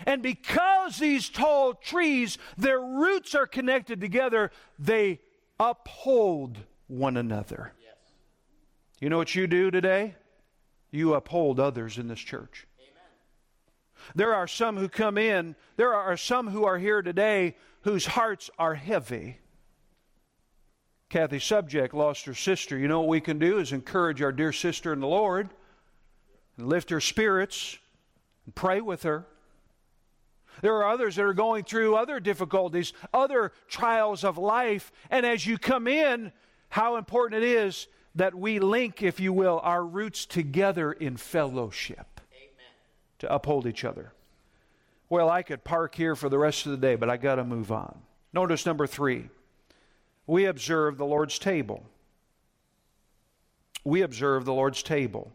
[0.06, 5.20] And because these tall trees, their roots are connected together, they
[5.60, 7.74] uphold one another.
[7.84, 7.96] Yes.
[9.00, 10.16] You know what you do today?
[10.92, 12.67] You uphold others in this church.
[14.16, 18.50] There are some who come in, there are some who are here today whose hearts
[18.58, 19.40] are heavy.
[21.10, 22.78] Kathy Subject lost her sister.
[22.78, 25.50] You know what we can do is encourage our dear sister in the Lord
[26.58, 27.78] and lift her spirits
[28.46, 29.26] and pray with her.
[30.62, 34.92] There are others that are going through other difficulties, other trials of life.
[35.10, 36.32] And as you come in,
[36.70, 42.17] how important it is that we link, if you will, our roots together in fellowship
[43.20, 44.14] to uphold each other.
[45.10, 47.44] Well, I could park here for the rest of the day, but I got to
[47.44, 48.00] move on.
[48.34, 49.30] Notice number three
[50.26, 51.86] we observe the Lord's table.
[53.86, 55.32] We observe the Lord's table.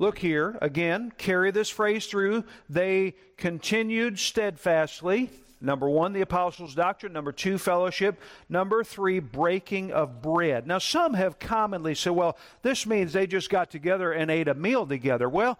[0.00, 2.44] Look here, again, carry this phrase through.
[2.68, 5.30] They continued steadfastly.
[5.60, 7.12] Number one, the apostles' doctrine.
[7.12, 8.20] Number two, fellowship.
[8.48, 10.66] Number three, breaking of bread.
[10.66, 14.54] Now, some have commonly said, well, this means they just got together and ate a
[14.54, 15.28] meal together.
[15.28, 15.58] Well,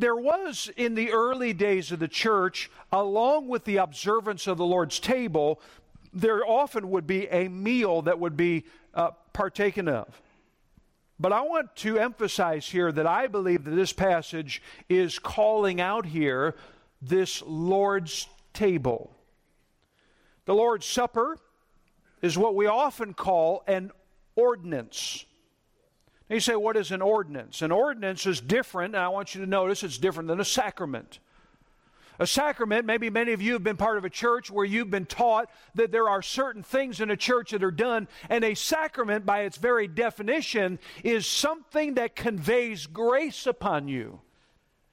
[0.00, 4.64] there was in the early days of the church, along with the observance of the
[4.64, 5.60] Lord's table,
[6.12, 10.20] there often would be a meal that would be uh, partaken of.
[11.18, 16.06] But I want to emphasize here that I believe that this passage is calling out
[16.06, 16.54] here
[17.02, 19.10] this Lord's table.
[20.46, 21.36] The Lord's Supper
[22.22, 23.92] is what we often call an
[24.34, 25.26] ordinance.
[26.30, 27.60] And you say, what is an ordinance?
[27.60, 31.18] An ordinance is different, and I want you to notice it's different than a sacrament.
[32.20, 35.06] A sacrament, maybe many of you have been part of a church where you've been
[35.06, 39.26] taught that there are certain things in a church that are done, and a sacrament,
[39.26, 44.20] by its very definition, is something that conveys grace upon you.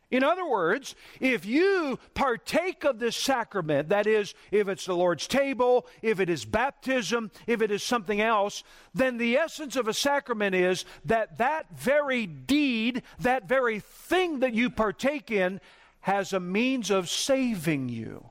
[0.10, 5.28] In other words, if you partake of this sacrament, that is, if it's the Lord's
[5.28, 9.94] table, if it is baptism, if it is something else, then the essence of a
[9.94, 15.60] sacrament is that that very deed, that very thing that you partake in,
[16.02, 18.30] has a means of saving you.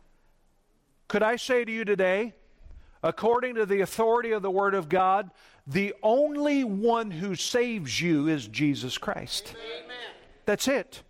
[1.09, 2.33] Could I say to you today,
[3.03, 5.31] according to the authority of the Word of God,
[5.67, 9.55] the only one who saves you is Jesus Christ.
[9.55, 9.97] Amen.
[10.47, 11.03] That's it.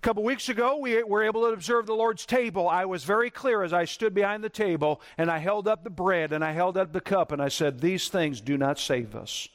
[0.00, 2.66] A couple weeks ago, we were able to observe the Lord's table.
[2.66, 5.90] I was very clear as I stood behind the table and I held up the
[5.90, 9.14] bread and I held up the cup and I said, These things do not save
[9.14, 9.50] us.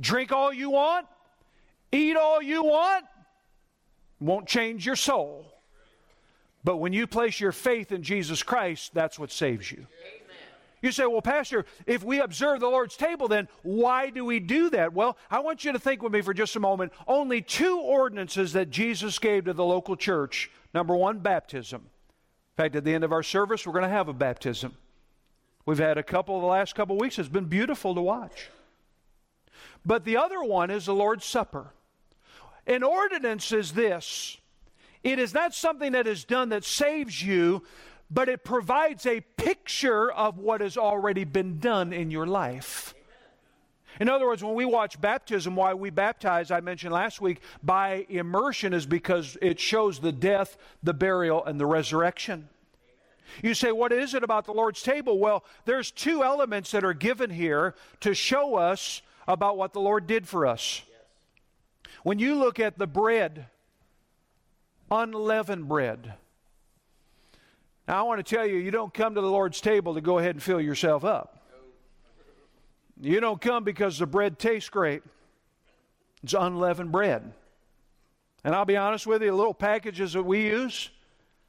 [0.00, 1.06] Drink all you want,
[1.92, 3.04] eat all you want,
[4.18, 5.46] won't change your soul.
[6.64, 9.86] But when you place your faith in Jesus Christ, that's what saves you.
[10.82, 14.68] You say, well, Pastor, if we observe the Lord's table, then why do we do
[14.70, 14.92] that?
[14.92, 16.92] Well, I want you to think with me for just a moment.
[17.06, 20.50] Only two ordinances that Jesus gave to the local church.
[20.74, 21.82] Number one, baptism.
[21.82, 24.76] In fact, at the end of our service, we're going to have a baptism.
[25.64, 27.18] We've had a couple the last couple weeks.
[27.18, 28.50] It's been beautiful to watch.
[29.86, 31.72] But the other one is the Lord's Supper.
[32.66, 34.38] An ordinance is this
[35.02, 37.62] it is not something that is done that saves you,
[38.12, 42.94] but it provides a picture of what has already been done in your life.
[44.00, 48.06] In other words, when we watch baptism, why we baptize, I mentioned last week, by
[48.08, 52.48] immersion is because it shows the death, the burial, and the resurrection.
[53.42, 55.18] You say, what is it about the Lord's table?
[55.18, 60.06] Well, there's two elements that are given here to show us about what the Lord
[60.06, 60.82] did for us.
[62.02, 63.46] When you look at the bread,
[64.90, 66.14] unleavened bread.
[67.92, 70.34] I want to tell you, you don't come to the Lord's table to go ahead
[70.34, 71.38] and fill yourself up.
[73.00, 75.02] You don't come because the bread tastes great.
[76.22, 77.32] It's unleavened bread.
[78.44, 80.90] And I'll be honest with you, the little packages that we use,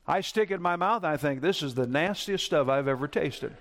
[0.05, 2.87] I stick it in my mouth and I think, this is the nastiest stuff I've
[2.87, 3.55] ever tasted.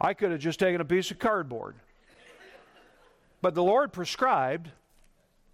[0.00, 1.76] I could have just taken a piece of cardboard.
[3.40, 4.70] But the Lord prescribed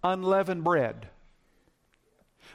[0.03, 1.09] unleavened bread.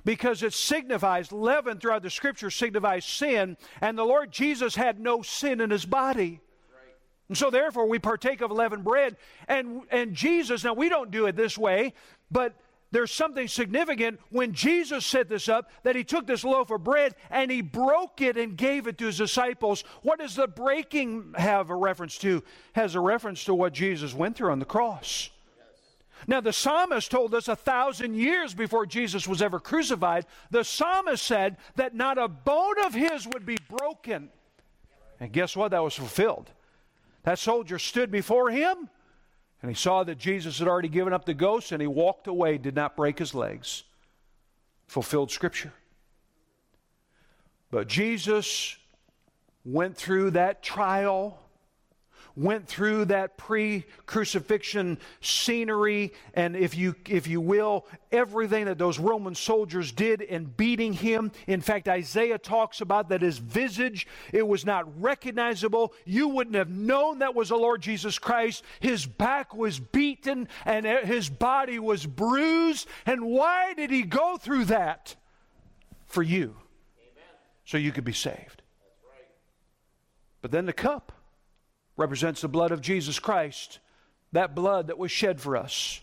[0.04, 5.22] Because it signifies, leaven throughout the scripture signifies sin, and the Lord Jesus had no
[5.22, 6.40] sin in his body.
[7.28, 9.16] And so, therefore, we partake of leavened bread.
[9.46, 11.94] And, and Jesus, now we don't do it this way,
[12.28, 12.54] but
[12.92, 17.14] there's something significant when Jesus set this up that he took this loaf of bread
[17.30, 19.84] and he broke it and gave it to his disciples.
[20.02, 22.42] What does the breaking have a reference to?
[22.72, 25.30] Has a reference to what Jesus went through on the cross.
[26.26, 31.24] Now, the psalmist told us a thousand years before Jesus was ever crucified, the psalmist
[31.24, 34.30] said that not a bone of his would be broken.
[35.18, 35.70] And guess what?
[35.70, 36.50] That was fulfilled.
[37.22, 38.88] That soldier stood before him
[39.62, 42.56] and he saw that Jesus had already given up the ghost and he walked away,
[42.56, 43.84] did not break his legs.
[44.86, 45.72] Fulfilled Scripture.
[47.70, 48.76] But Jesus
[49.64, 51.38] went through that trial
[52.36, 59.34] went through that pre-crucifixion scenery and if you if you will everything that those roman
[59.34, 61.32] soldiers did in beating him.
[61.46, 65.92] In fact isaiah talks about that his visage it was not recognizable.
[66.04, 68.64] You wouldn't have known that was the lord jesus christ.
[68.80, 72.86] His back was beaten and his body was bruised.
[73.06, 75.16] And why did he go through that?
[76.06, 76.56] For you.
[76.98, 77.28] Amen.
[77.64, 78.62] so you could be saved.
[79.06, 79.26] Right.
[80.42, 81.12] but then the cup
[82.00, 83.78] represents the blood of Jesus Christ,
[84.32, 86.00] that blood that was shed for us.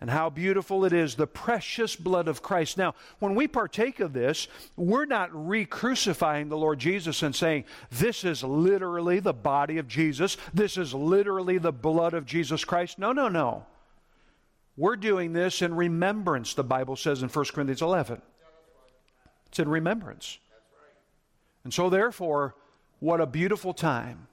[0.00, 2.76] And how beautiful it is, the precious blood of Christ.
[2.76, 7.64] Now, when we partake of this, we're not re crucifying the Lord Jesus and saying,
[7.92, 10.36] This is literally the body of Jesus.
[10.52, 12.98] This is literally the blood of Jesus Christ.
[12.98, 13.64] No, no, no.
[14.76, 18.20] We're doing this in remembrance, the Bible says in 1 Corinthians 11.
[19.46, 20.38] It's in remembrance.
[21.62, 22.56] And so, therefore,
[22.98, 24.26] what a beautiful time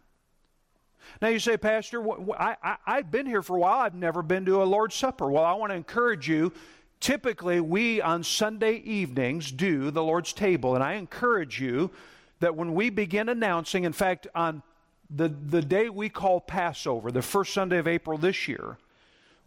[1.22, 3.80] now you say, Pastor, I, I've been here for a while.
[3.80, 5.30] I've never been to a Lord's Supper.
[5.30, 6.54] Well, I want to encourage you.
[7.00, 11.92] Typically, we on Sunday evenings do the Lord's table, and I encourage you
[12.40, 14.62] that when we begin announcing, in fact, on
[15.10, 18.78] the, the day we call Passover, the first Sunday of April this year,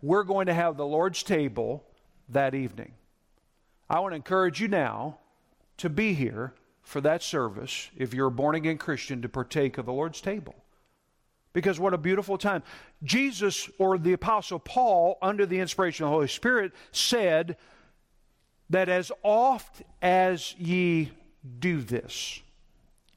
[0.00, 1.84] we're going to have the Lord's table
[2.28, 2.92] that evening.
[3.88, 5.18] I want to encourage you now
[5.76, 9.86] to be here for that service if you're a born again Christian to partake of
[9.86, 10.54] the Lord's table.
[11.52, 12.62] Because what a beautiful time.
[13.02, 17.56] Jesus or the Apostle Paul, under the inspiration of the Holy Spirit, said
[18.70, 21.10] that as oft as ye
[21.58, 22.40] do this,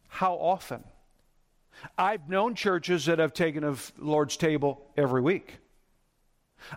[0.07, 0.83] how often?
[1.97, 5.57] I've known churches that have taken a Lord's table every week.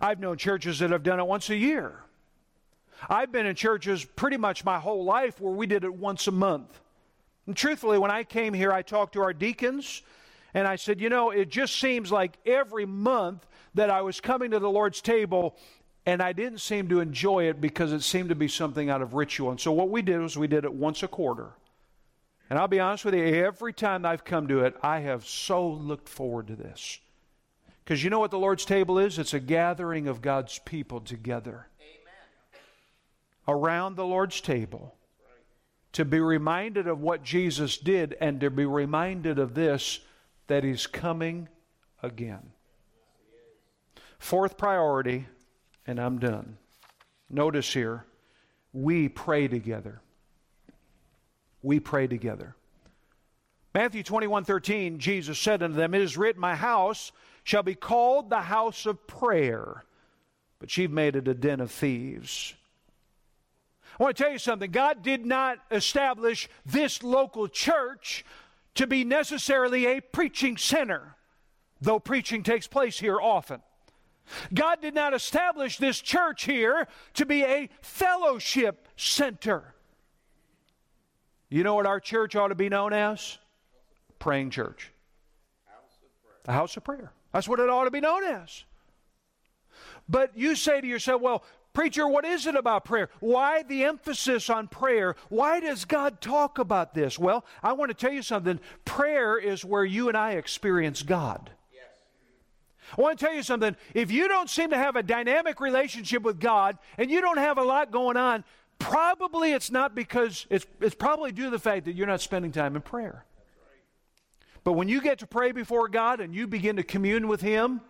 [0.01, 2.01] I've known churches that have done it once a year.
[3.09, 6.33] I've been in churches pretty much my whole life where we did it once a
[6.33, 6.81] month.
[7.47, 10.03] And truthfully, when I came here, I talked to our deacons
[10.55, 14.51] and I said, you know, it just seems like every month that I was coming
[14.53, 15.57] to the Lord's table
[16.07, 19.13] and I didn't seem to enjoy it because it seemed to be something out of
[19.13, 19.51] ritual.
[19.51, 21.51] And so what we did was we did it once a quarter.
[22.49, 25.69] And I'll be honest with you, every time I've come to it, I have so
[25.69, 26.99] looked forward to this.
[27.85, 29.19] Because you know what the Lord's table is?
[29.19, 32.63] It's a gathering of God's people together Amen.
[33.47, 34.95] around the Lord's table
[35.93, 40.01] to be reminded of what Jesus did and to be reminded of this
[40.49, 41.49] that He's coming
[42.03, 42.51] again.
[44.19, 45.27] Fourth priority,
[45.87, 46.59] and I'm done.
[47.31, 48.05] Notice here,
[48.73, 50.01] we pray together.
[51.63, 52.55] We pray together.
[53.75, 57.13] Matthew 21 13, Jesus said unto them, It is written, My house
[57.45, 59.85] shall be called the house of prayer,
[60.59, 62.55] but you've made it a den of thieves.
[63.99, 64.71] I want to tell you something.
[64.71, 68.25] God did not establish this local church
[68.79, 71.17] to be necessarily a preaching center,
[71.81, 73.61] though preaching takes place here often.
[74.55, 79.75] God did not establish this church here to be a fellowship center.
[81.49, 83.39] You know what our church ought to be known as?
[84.21, 84.93] Praying church.
[86.45, 87.11] The house of prayer.
[87.33, 88.63] That's what it ought to be known as.
[90.09, 91.43] But you say to yourself, well,
[91.79, 93.09] Preacher, what is it about prayer?
[93.21, 95.15] Why the emphasis on prayer?
[95.29, 97.21] Why does God talk about this?
[97.21, 98.59] Well, I want to tell you something.
[98.85, 101.53] Prayer is where you and I experience God.
[102.99, 103.77] I want to tell you something.
[103.95, 107.59] If you don't seem to have a dynamic relationship with God and you don't have
[107.59, 108.43] a lot going on,
[108.81, 112.51] probably it's not because it's, it's probably due to the fact that you're not spending
[112.51, 113.25] time in prayer.
[114.65, 117.83] But when you get to pray before God and you begin to commune with Him,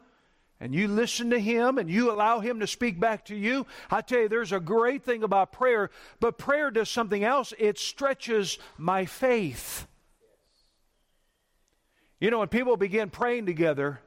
[0.61, 4.00] and you listen to Him and you allow Him to speak back to you, I
[4.00, 5.90] tell you, there's a great thing about prayer,
[6.20, 7.52] but prayer does something else.
[7.59, 9.86] It stretches my faith.
[12.20, 14.00] You know, when people begin praying together,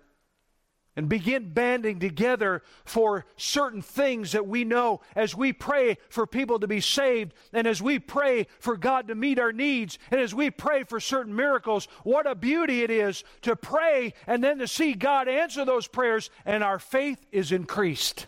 [0.96, 6.60] and begin banding together for certain things that we know as we pray for people
[6.60, 10.36] to be saved and as we pray for God to meet our needs and as
[10.36, 11.88] we pray for certain miracles.
[12.04, 16.30] What a beauty it is to pray and then to see God answer those prayers
[16.46, 18.28] and our faith is increased.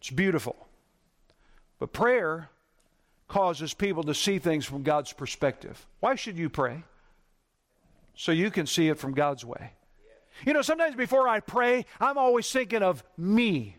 [0.00, 0.56] It's beautiful.
[1.78, 2.48] But prayer
[3.28, 5.86] causes people to see things from God's perspective.
[6.00, 6.82] Why should you pray?
[8.14, 9.72] So you can see it from God's way.
[10.46, 13.76] You know, sometimes before I pray, I'm always thinking of me.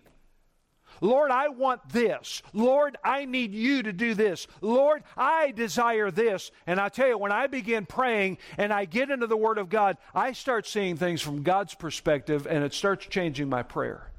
[1.02, 2.44] Lord, I want this.
[2.54, 4.48] Lord, I need you to do this.
[4.62, 6.52] Lord, I desire this.
[6.68, 9.70] And I tell you, when I begin praying and I get into the Word of
[9.70, 14.12] God, I start seeing things from God's perspective and it starts changing my prayer.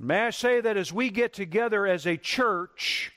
[0.00, 3.12] May I say that as we get together as a church,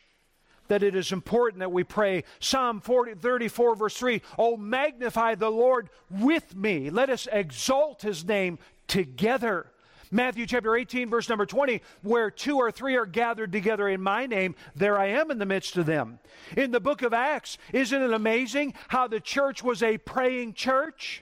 [0.72, 2.24] that it is important that we pray.
[2.40, 6.90] Psalm 40, 34, verse 3 Oh, magnify the Lord with me.
[6.90, 8.58] Let us exalt his name
[8.88, 9.66] together.
[10.12, 14.26] Matthew chapter 18, verse number 20, where two or three are gathered together in my
[14.26, 16.20] name, there I am in the midst of them.
[16.56, 21.22] In the book of Acts, isn't it amazing how the church was a praying church?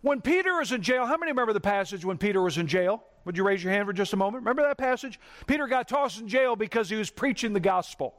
[0.00, 3.04] When Peter was in jail, how many remember the passage when Peter was in jail?
[3.26, 4.42] Would you raise your hand for just a moment?
[4.42, 5.20] Remember that passage?
[5.46, 8.14] Peter got tossed in jail because he was preaching the gospel.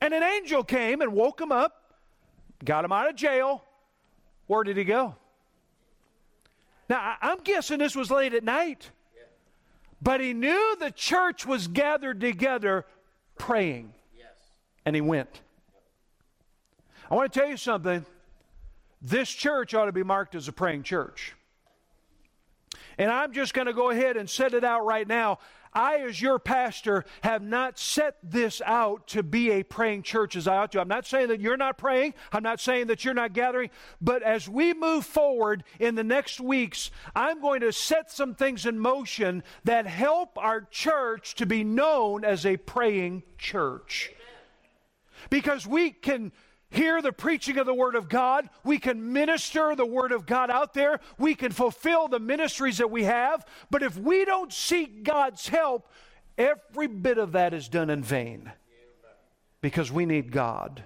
[0.00, 1.94] And an angel came and woke him up,
[2.64, 3.64] got him out of jail.
[4.46, 5.14] Where did he go?
[6.88, 8.90] Now, I'm guessing this was late at night.
[10.00, 12.84] But he knew the church was gathered together
[13.38, 13.92] praying.
[14.84, 15.40] And he went.
[17.10, 18.04] I want to tell you something.
[19.00, 21.34] This church ought to be marked as a praying church.
[22.98, 25.38] And I'm just going to go ahead and set it out right now.
[25.76, 30.48] I, as your pastor, have not set this out to be a praying church as
[30.48, 30.80] I ought to.
[30.80, 32.14] I'm not saying that you're not praying.
[32.32, 33.68] I'm not saying that you're not gathering.
[34.00, 38.64] But as we move forward in the next weeks, I'm going to set some things
[38.64, 44.12] in motion that help our church to be known as a praying church.
[45.28, 46.32] Because we can
[46.70, 48.48] hear the preaching of the Word of God.
[48.64, 51.00] We can minister the Word of God out there.
[51.18, 53.44] We can fulfill the ministries that we have.
[53.70, 55.90] But if we don't seek God's help,
[56.36, 58.52] every bit of that is done in vain
[59.60, 60.84] because we need God.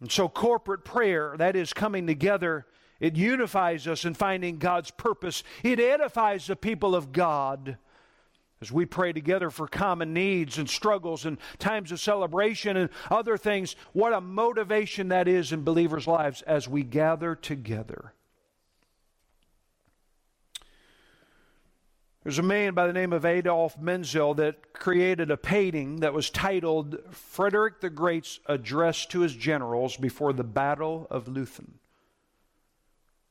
[0.00, 2.66] And so, corporate prayer, that is coming together,
[3.00, 7.78] it unifies us in finding God's purpose, it edifies the people of God
[8.64, 13.36] as we pray together for common needs and struggles and times of celebration and other
[13.36, 18.14] things, what a motivation that is in believers' lives as we gather together.
[22.22, 26.30] There's a man by the name of Adolf Menzel that created a painting that was
[26.30, 31.72] titled Frederick the Great's Address to His Generals Before the Battle of Leuthen.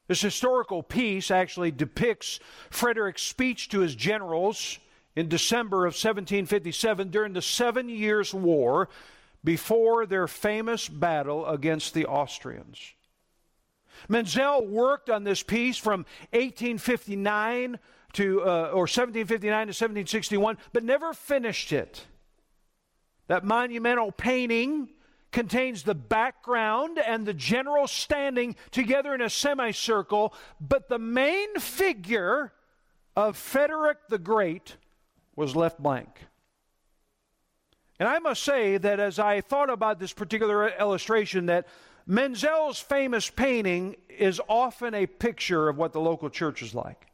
[0.08, 4.78] This historical piece actually depicts Frederick's speech to his generals
[5.16, 8.90] in December of 1757 during the Seven Years' War
[9.44, 12.80] before their famous battle against the Austrians.
[14.08, 17.80] Menzel worked on this piece from 1859
[18.14, 22.06] to, uh, or 1759 to 1761, but never finished it.
[23.28, 24.90] That monumental painting
[25.32, 32.54] contains the background and the general standing together in a semicircle, but the main figure
[33.16, 34.78] of Frederick the Great
[35.36, 36.10] was left blank.
[38.00, 41.68] And I must say that as I thought about this particular illustration, that
[42.06, 47.08] Menzel's famous painting is often a picture of what the local church is like.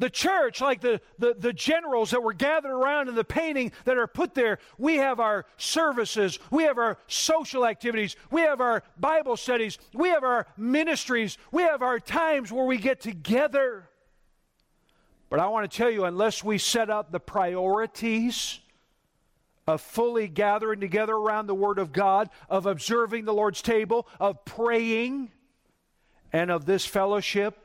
[0.00, 3.98] The church, like the, the, the, generals that were gathered around in the painting that
[3.98, 8.84] are put there, we have our services, we have our social activities, we have our
[8.96, 13.90] Bible studies, we have our ministries, we have our times where we get together.
[15.30, 18.60] But I want to tell you, unless we set out the priorities
[19.66, 24.44] of fully gathering together around the Word of God, of observing the Lord's table, of
[24.46, 25.30] praying,
[26.32, 27.58] and of this fellowship,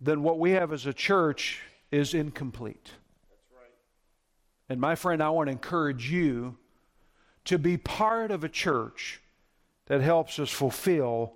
[0.00, 2.90] then what we have as a church is incomplete.
[3.50, 3.70] Right.
[4.68, 6.58] And my friend, I want to encourage you
[7.46, 9.22] to be part of a church
[9.86, 11.34] that helps us fulfill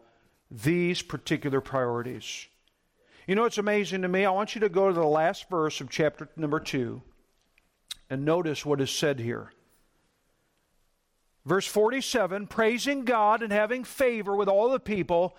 [0.51, 2.49] these particular priorities.
[3.27, 4.25] You know what's amazing to me?
[4.25, 7.01] I want you to go to the last verse of chapter number 2
[8.09, 9.53] and notice what is said here.
[11.45, 15.37] Verse 47 praising God and having favor with all the people.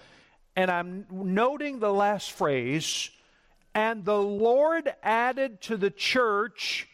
[0.55, 3.09] And I'm noting the last phrase,
[3.73, 6.89] and the Lord added to the church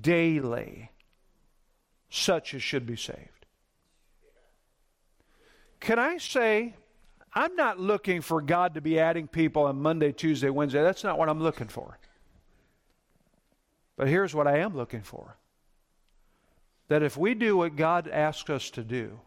[0.00, 0.90] daily
[2.08, 3.46] such as should be saved.
[5.80, 6.74] Can I say,
[7.36, 10.82] I'm not looking for God to be adding people on Monday, Tuesday, Wednesday.
[10.82, 11.98] That's not what I'm looking for.
[13.96, 15.36] But here's what I am looking for
[16.88, 19.20] that if we do what God asks us to do,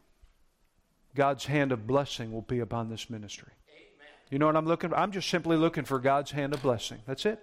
[1.13, 3.51] God's hand of blessing will be upon this ministry.
[3.69, 4.07] Amen.
[4.31, 4.97] You know what I'm looking for?
[4.97, 6.99] I'm just simply looking for God's hand of blessing.
[7.05, 7.39] That's it.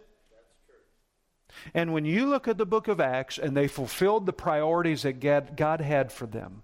[1.75, 5.21] And when you look at the book of Acts and they fulfilled the priorities that
[5.57, 6.63] God had for them,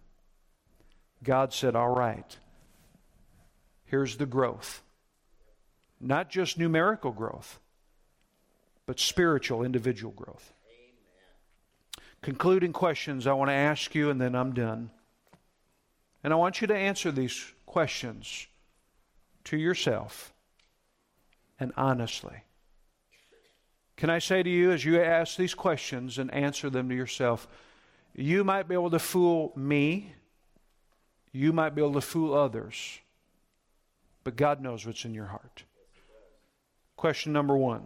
[1.23, 2.37] God said, All right,
[3.93, 4.83] here's the growth.
[6.01, 7.61] Not just numerical growth,
[8.87, 10.51] but spiritual, individual growth.
[10.67, 12.07] Amen.
[12.23, 14.91] Concluding questions I want to ask you, and then I'm done.
[16.25, 18.47] And I want you to answer these questions
[19.45, 20.33] to yourself
[21.61, 22.45] and honestly.
[23.99, 27.47] Can I say to you, as you ask these questions and answer them to yourself,
[28.15, 30.15] you might be able to fool me,
[31.31, 32.99] you might be able to fool others,
[34.25, 35.65] but God knows what's in your heart.
[36.97, 37.83] Question number one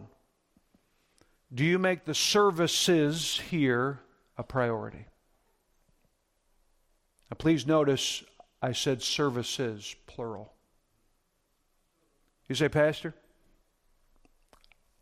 [1.52, 4.00] Do you make the services here
[4.36, 5.06] a priority?
[7.30, 8.22] Now, please notice
[8.62, 10.52] I said services, plural.
[12.48, 13.14] You say, Pastor,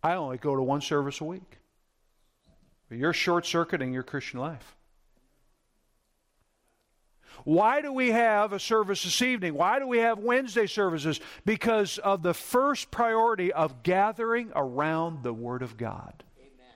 [0.02, 1.58] I only go to one service a week.
[2.90, 4.76] You're short circuiting your Christian life.
[7.44, 9.54] Why do we have a service this evening?
[9.54, 11.20] Why do we have Wednesday services?
[11.44, 16.22] Because of the first priority of gathering around the Word of God.
[16.38, 16.72] Amen.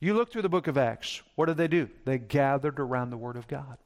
[0.00, 1.22] You look through the book of Acts.
[1.34, 1.88] What did they do?
[2.04, 3.78] They gathered around the Word of God.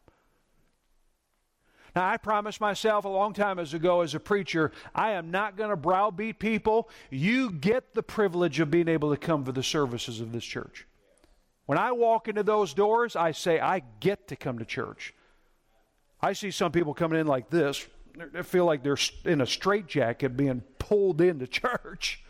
[1.95, 5.71] Now, I promised myself a long time ago as a preacher, I am not going
[5.71, 6.89] to browbeat people.
[7.09, 10.89] You get the privilege of being able to come for the services of this church.
[11.67, 15.15] When I walk into those doors, I say, I get to come to church.
[16.25, 17.87] I see some people coming in like this.
[18.33, 18.97] They feel like they're
[19.27, 22.25] in a straitjacket being pulled into church.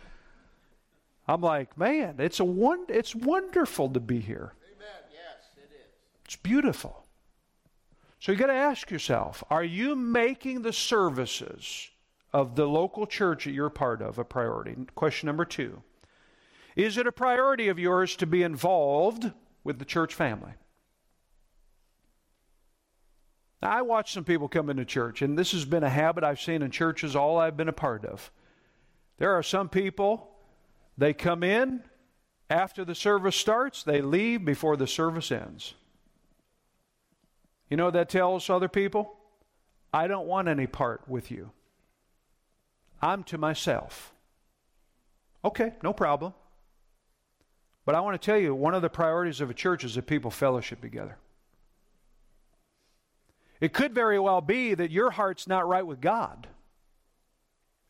[1.28, 4.54] I'm like, man, it's a one, it's wonderful to be here.
[4.74, 5.02] Amen.
[5.12, 5.92] Yes, it is.
[6.24, 7.06] It's beautiful.
[8.18, 11.88] So you got to ask yourself are you making the services
[12.32, 14.74] of the local church that you're part of a priority?
[14.96, 15.84] Question number two
[16.74, 19.30] Is it a priority of yours to be involved
[19.62, 20.54] with the church family?
[23.64, 26.40] Now, I watch some people come into church, and this has been a habit I've
[26.40, 28.30] seen in churches all I've been a part of.
[29.16, 30.30] There are some people,
[30.98, 31.82] they come in
[32.50, 35.72] after the service starts, they leave before the service ends.
[37.70, 39.16] You know what that tells other people?
[39.94, 41.50] I don't want any part with you.
[43.00, 44.12] I'm to myself.
[45.42, 46.34] Okay, no problem.
[47.86, 50.06] But I want to tell you, one of the priorities of a church is that
[50.06, 51.16] people fellowship together.
[53.60, 56.48] It could very well be that your heart's not right with God.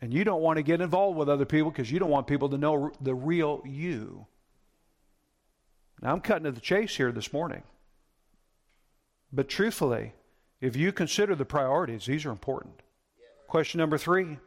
[0.00, 2.48] And you don't want to get involved with other people because you don't want people
[2.50, 4.26] to know the real you.
[6.02, 7.62] Now, I'm cutting to the chase here this morning.
[9.32, 10.12] But truthfully,
[10.60, 12.82] if you consider the priorities, these are important.
[13.48, 14.38] Question number three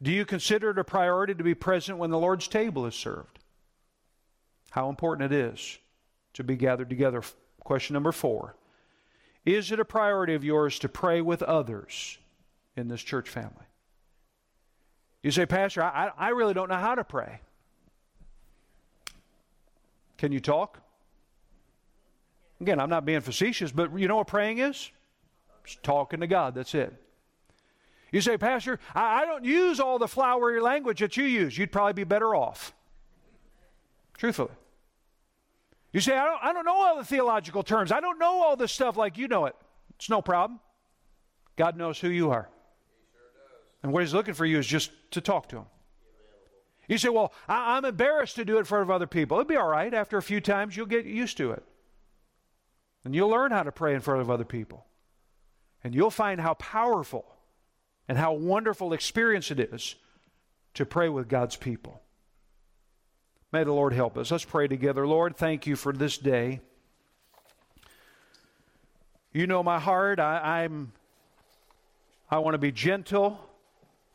[0.00, 3.40] Do you consider it a priority to be present when the Lord's table is served?
[4.70, 5.78] How important it is
[6.36, 7.22] to be gathered together.
[7.60, 8.54] Question number four
[9.46, 12.18] Is it a priority of yours to pray with others
[12.76, 13.64] in this church family?
[15.22, 17.40] You say, Pastor, I, I really don't know how to pray.
[20.18, 20.80] Can you talk?
[22.60, 24.90] Again, I'm not being facetious, but you know what praying is?
[25.64, 26.54] It's talking to God.
[26.54, 26.94] That's it.
[28.12, 31.56] You say, Pastor, I, I don't use all the flowery language that you use.
[31.56, 32.72] You'd probably be better off.
[34.16, 34.52] Truthfully.
[35.96, 37.90] You say, I don't, I don't know all the theological terms.
[37.90, 39.56] I don't know all this stuff like you know it.
[39.94, 40.60] It's no problem.
[41.56, 42.50] God knows who you are.
[43.82, 45.64] And what He's looking for you is just to talk to Him.
[46.86, 49.38] You say, Well, I, I'm embarrassed to do it in front of other people.
[49.38, 49.94] It'll be all right.
[49.94, 51.62] After a few times, you'll get used to it.
[53.06, 54.84] And you'll learn how to pray in front of other people.
[55.82, 57.24] And you'll find how powerful
[58.06, 59.94] and how wonderful experience it is
[60.74, 62.02] to pray with God's people.
[63.56, 64.30] May the Lord help us.
[64.30, 65.06] Let's pray together.
[65.06, 66.60] Lord, thank you for this day.
[69.32, 70.20] You know my heart.
[70.20, 70.92] I, I'm
[72.30, 73.40] I want to be gentle,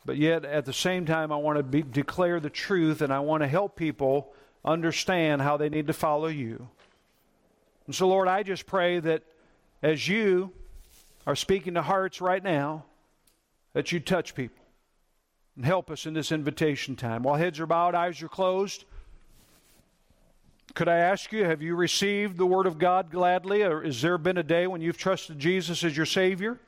[0.06, 3.22] but yet at the same time I want to be, declare the truth and I
[3.22, 4.32] want to help people
[4.64, 6.70] understand how they need to follow you.
[7.88, 9.24] And so Lord, I just pray that
[9.82, 10.52] as you
[11.26, 12.86] are speaking to hearts right now,
[13.74, 14.64] that you touch people
[15.56, 17.24] and help us in this invitation time.
[17.24, 18.86] While heads are bowed, eyes are closed,
[20.74, 24.18] could I ask you, have you received the Word of God gladly, or has there
[24.18, 26.60] been a day when you've trusted Jesus as your Savior?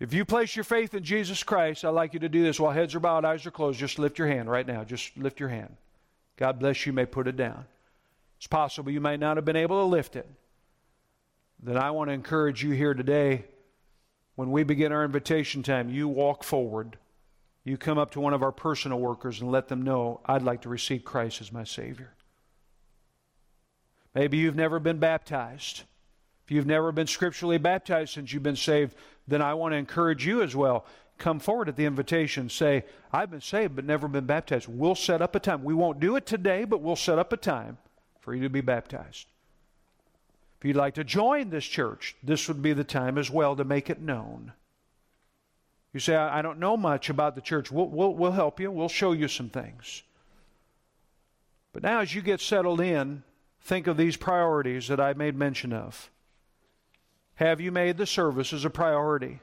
[0.00, 2.72] If you place your faith in Jesus Christ, I'd like you to do this while
[2.72, 3.78] heads are bowed, eyes are closed.
[3.78, 4.84] Just lift your hand right now.
[4.84, 5.76] Just lift your hand.
[6.36, 6.90] God bless you.
[6.90, 7.64] you may put it down.
[8.36, 10.28] It's possible you might not have been able to lift it.
[11.62, 13.44] Then I want to encourage you here today
[14.34, 16.98] when we begin our invitation time, you walk forward.
[17.62, 20.62] You come up to one of our personal workers and let them know, I'd like
[20.62, 22.12] to receive Christ as my Savior.
[24.14, 25.82] Maybe you've never been baptized.
[26.44, 28.94] If you've never been scripturally baptized since you've been saved,
[29.26, 30.84] then I want to encourage you as well.
[31.16, 32.48] Come forward at the invitation.
[32.48, 34.68] Say, I've been saved but never been baptized.
[34.68, 35.64] We'll set up a time.
[35.64, 37.78] We won't do it today, but we'll set up a time
[38.20, 39.26] for you to be baptized.
[40.58, 43.64] If you'd like to join this church, this would be the time as well to
[43.64, 44.52] make it known.
[45.92, 47.70] You say, I don't know much about the church.
[47.70, 48.70] We'll, we'll, we'll help you.
[48.70, 50.02] We'll show you some things.
[51.72, 53.22] But now, as you get settled in,
[53.64, 56.10] think of these priorities that I made mention of.
[57.36, 59.40] Have you made the service as a priority?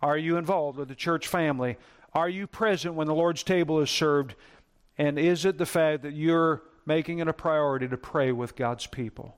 [0.00, 1.78] Are you involved with the church family?
[2.12, 4.34] Are you present when the Lord's table is served?
[4.98, 8.86] And is it the fact that you're making it a priority to pray with God's
[8.86, 9.36] people?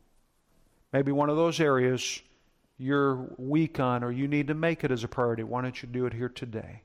[0.92, 2.20] Maybe one of those areas
[2.76, 5.42] you're weak on or you need to make it as a priority.
[5.42, 6.82] Why don't you do it here today?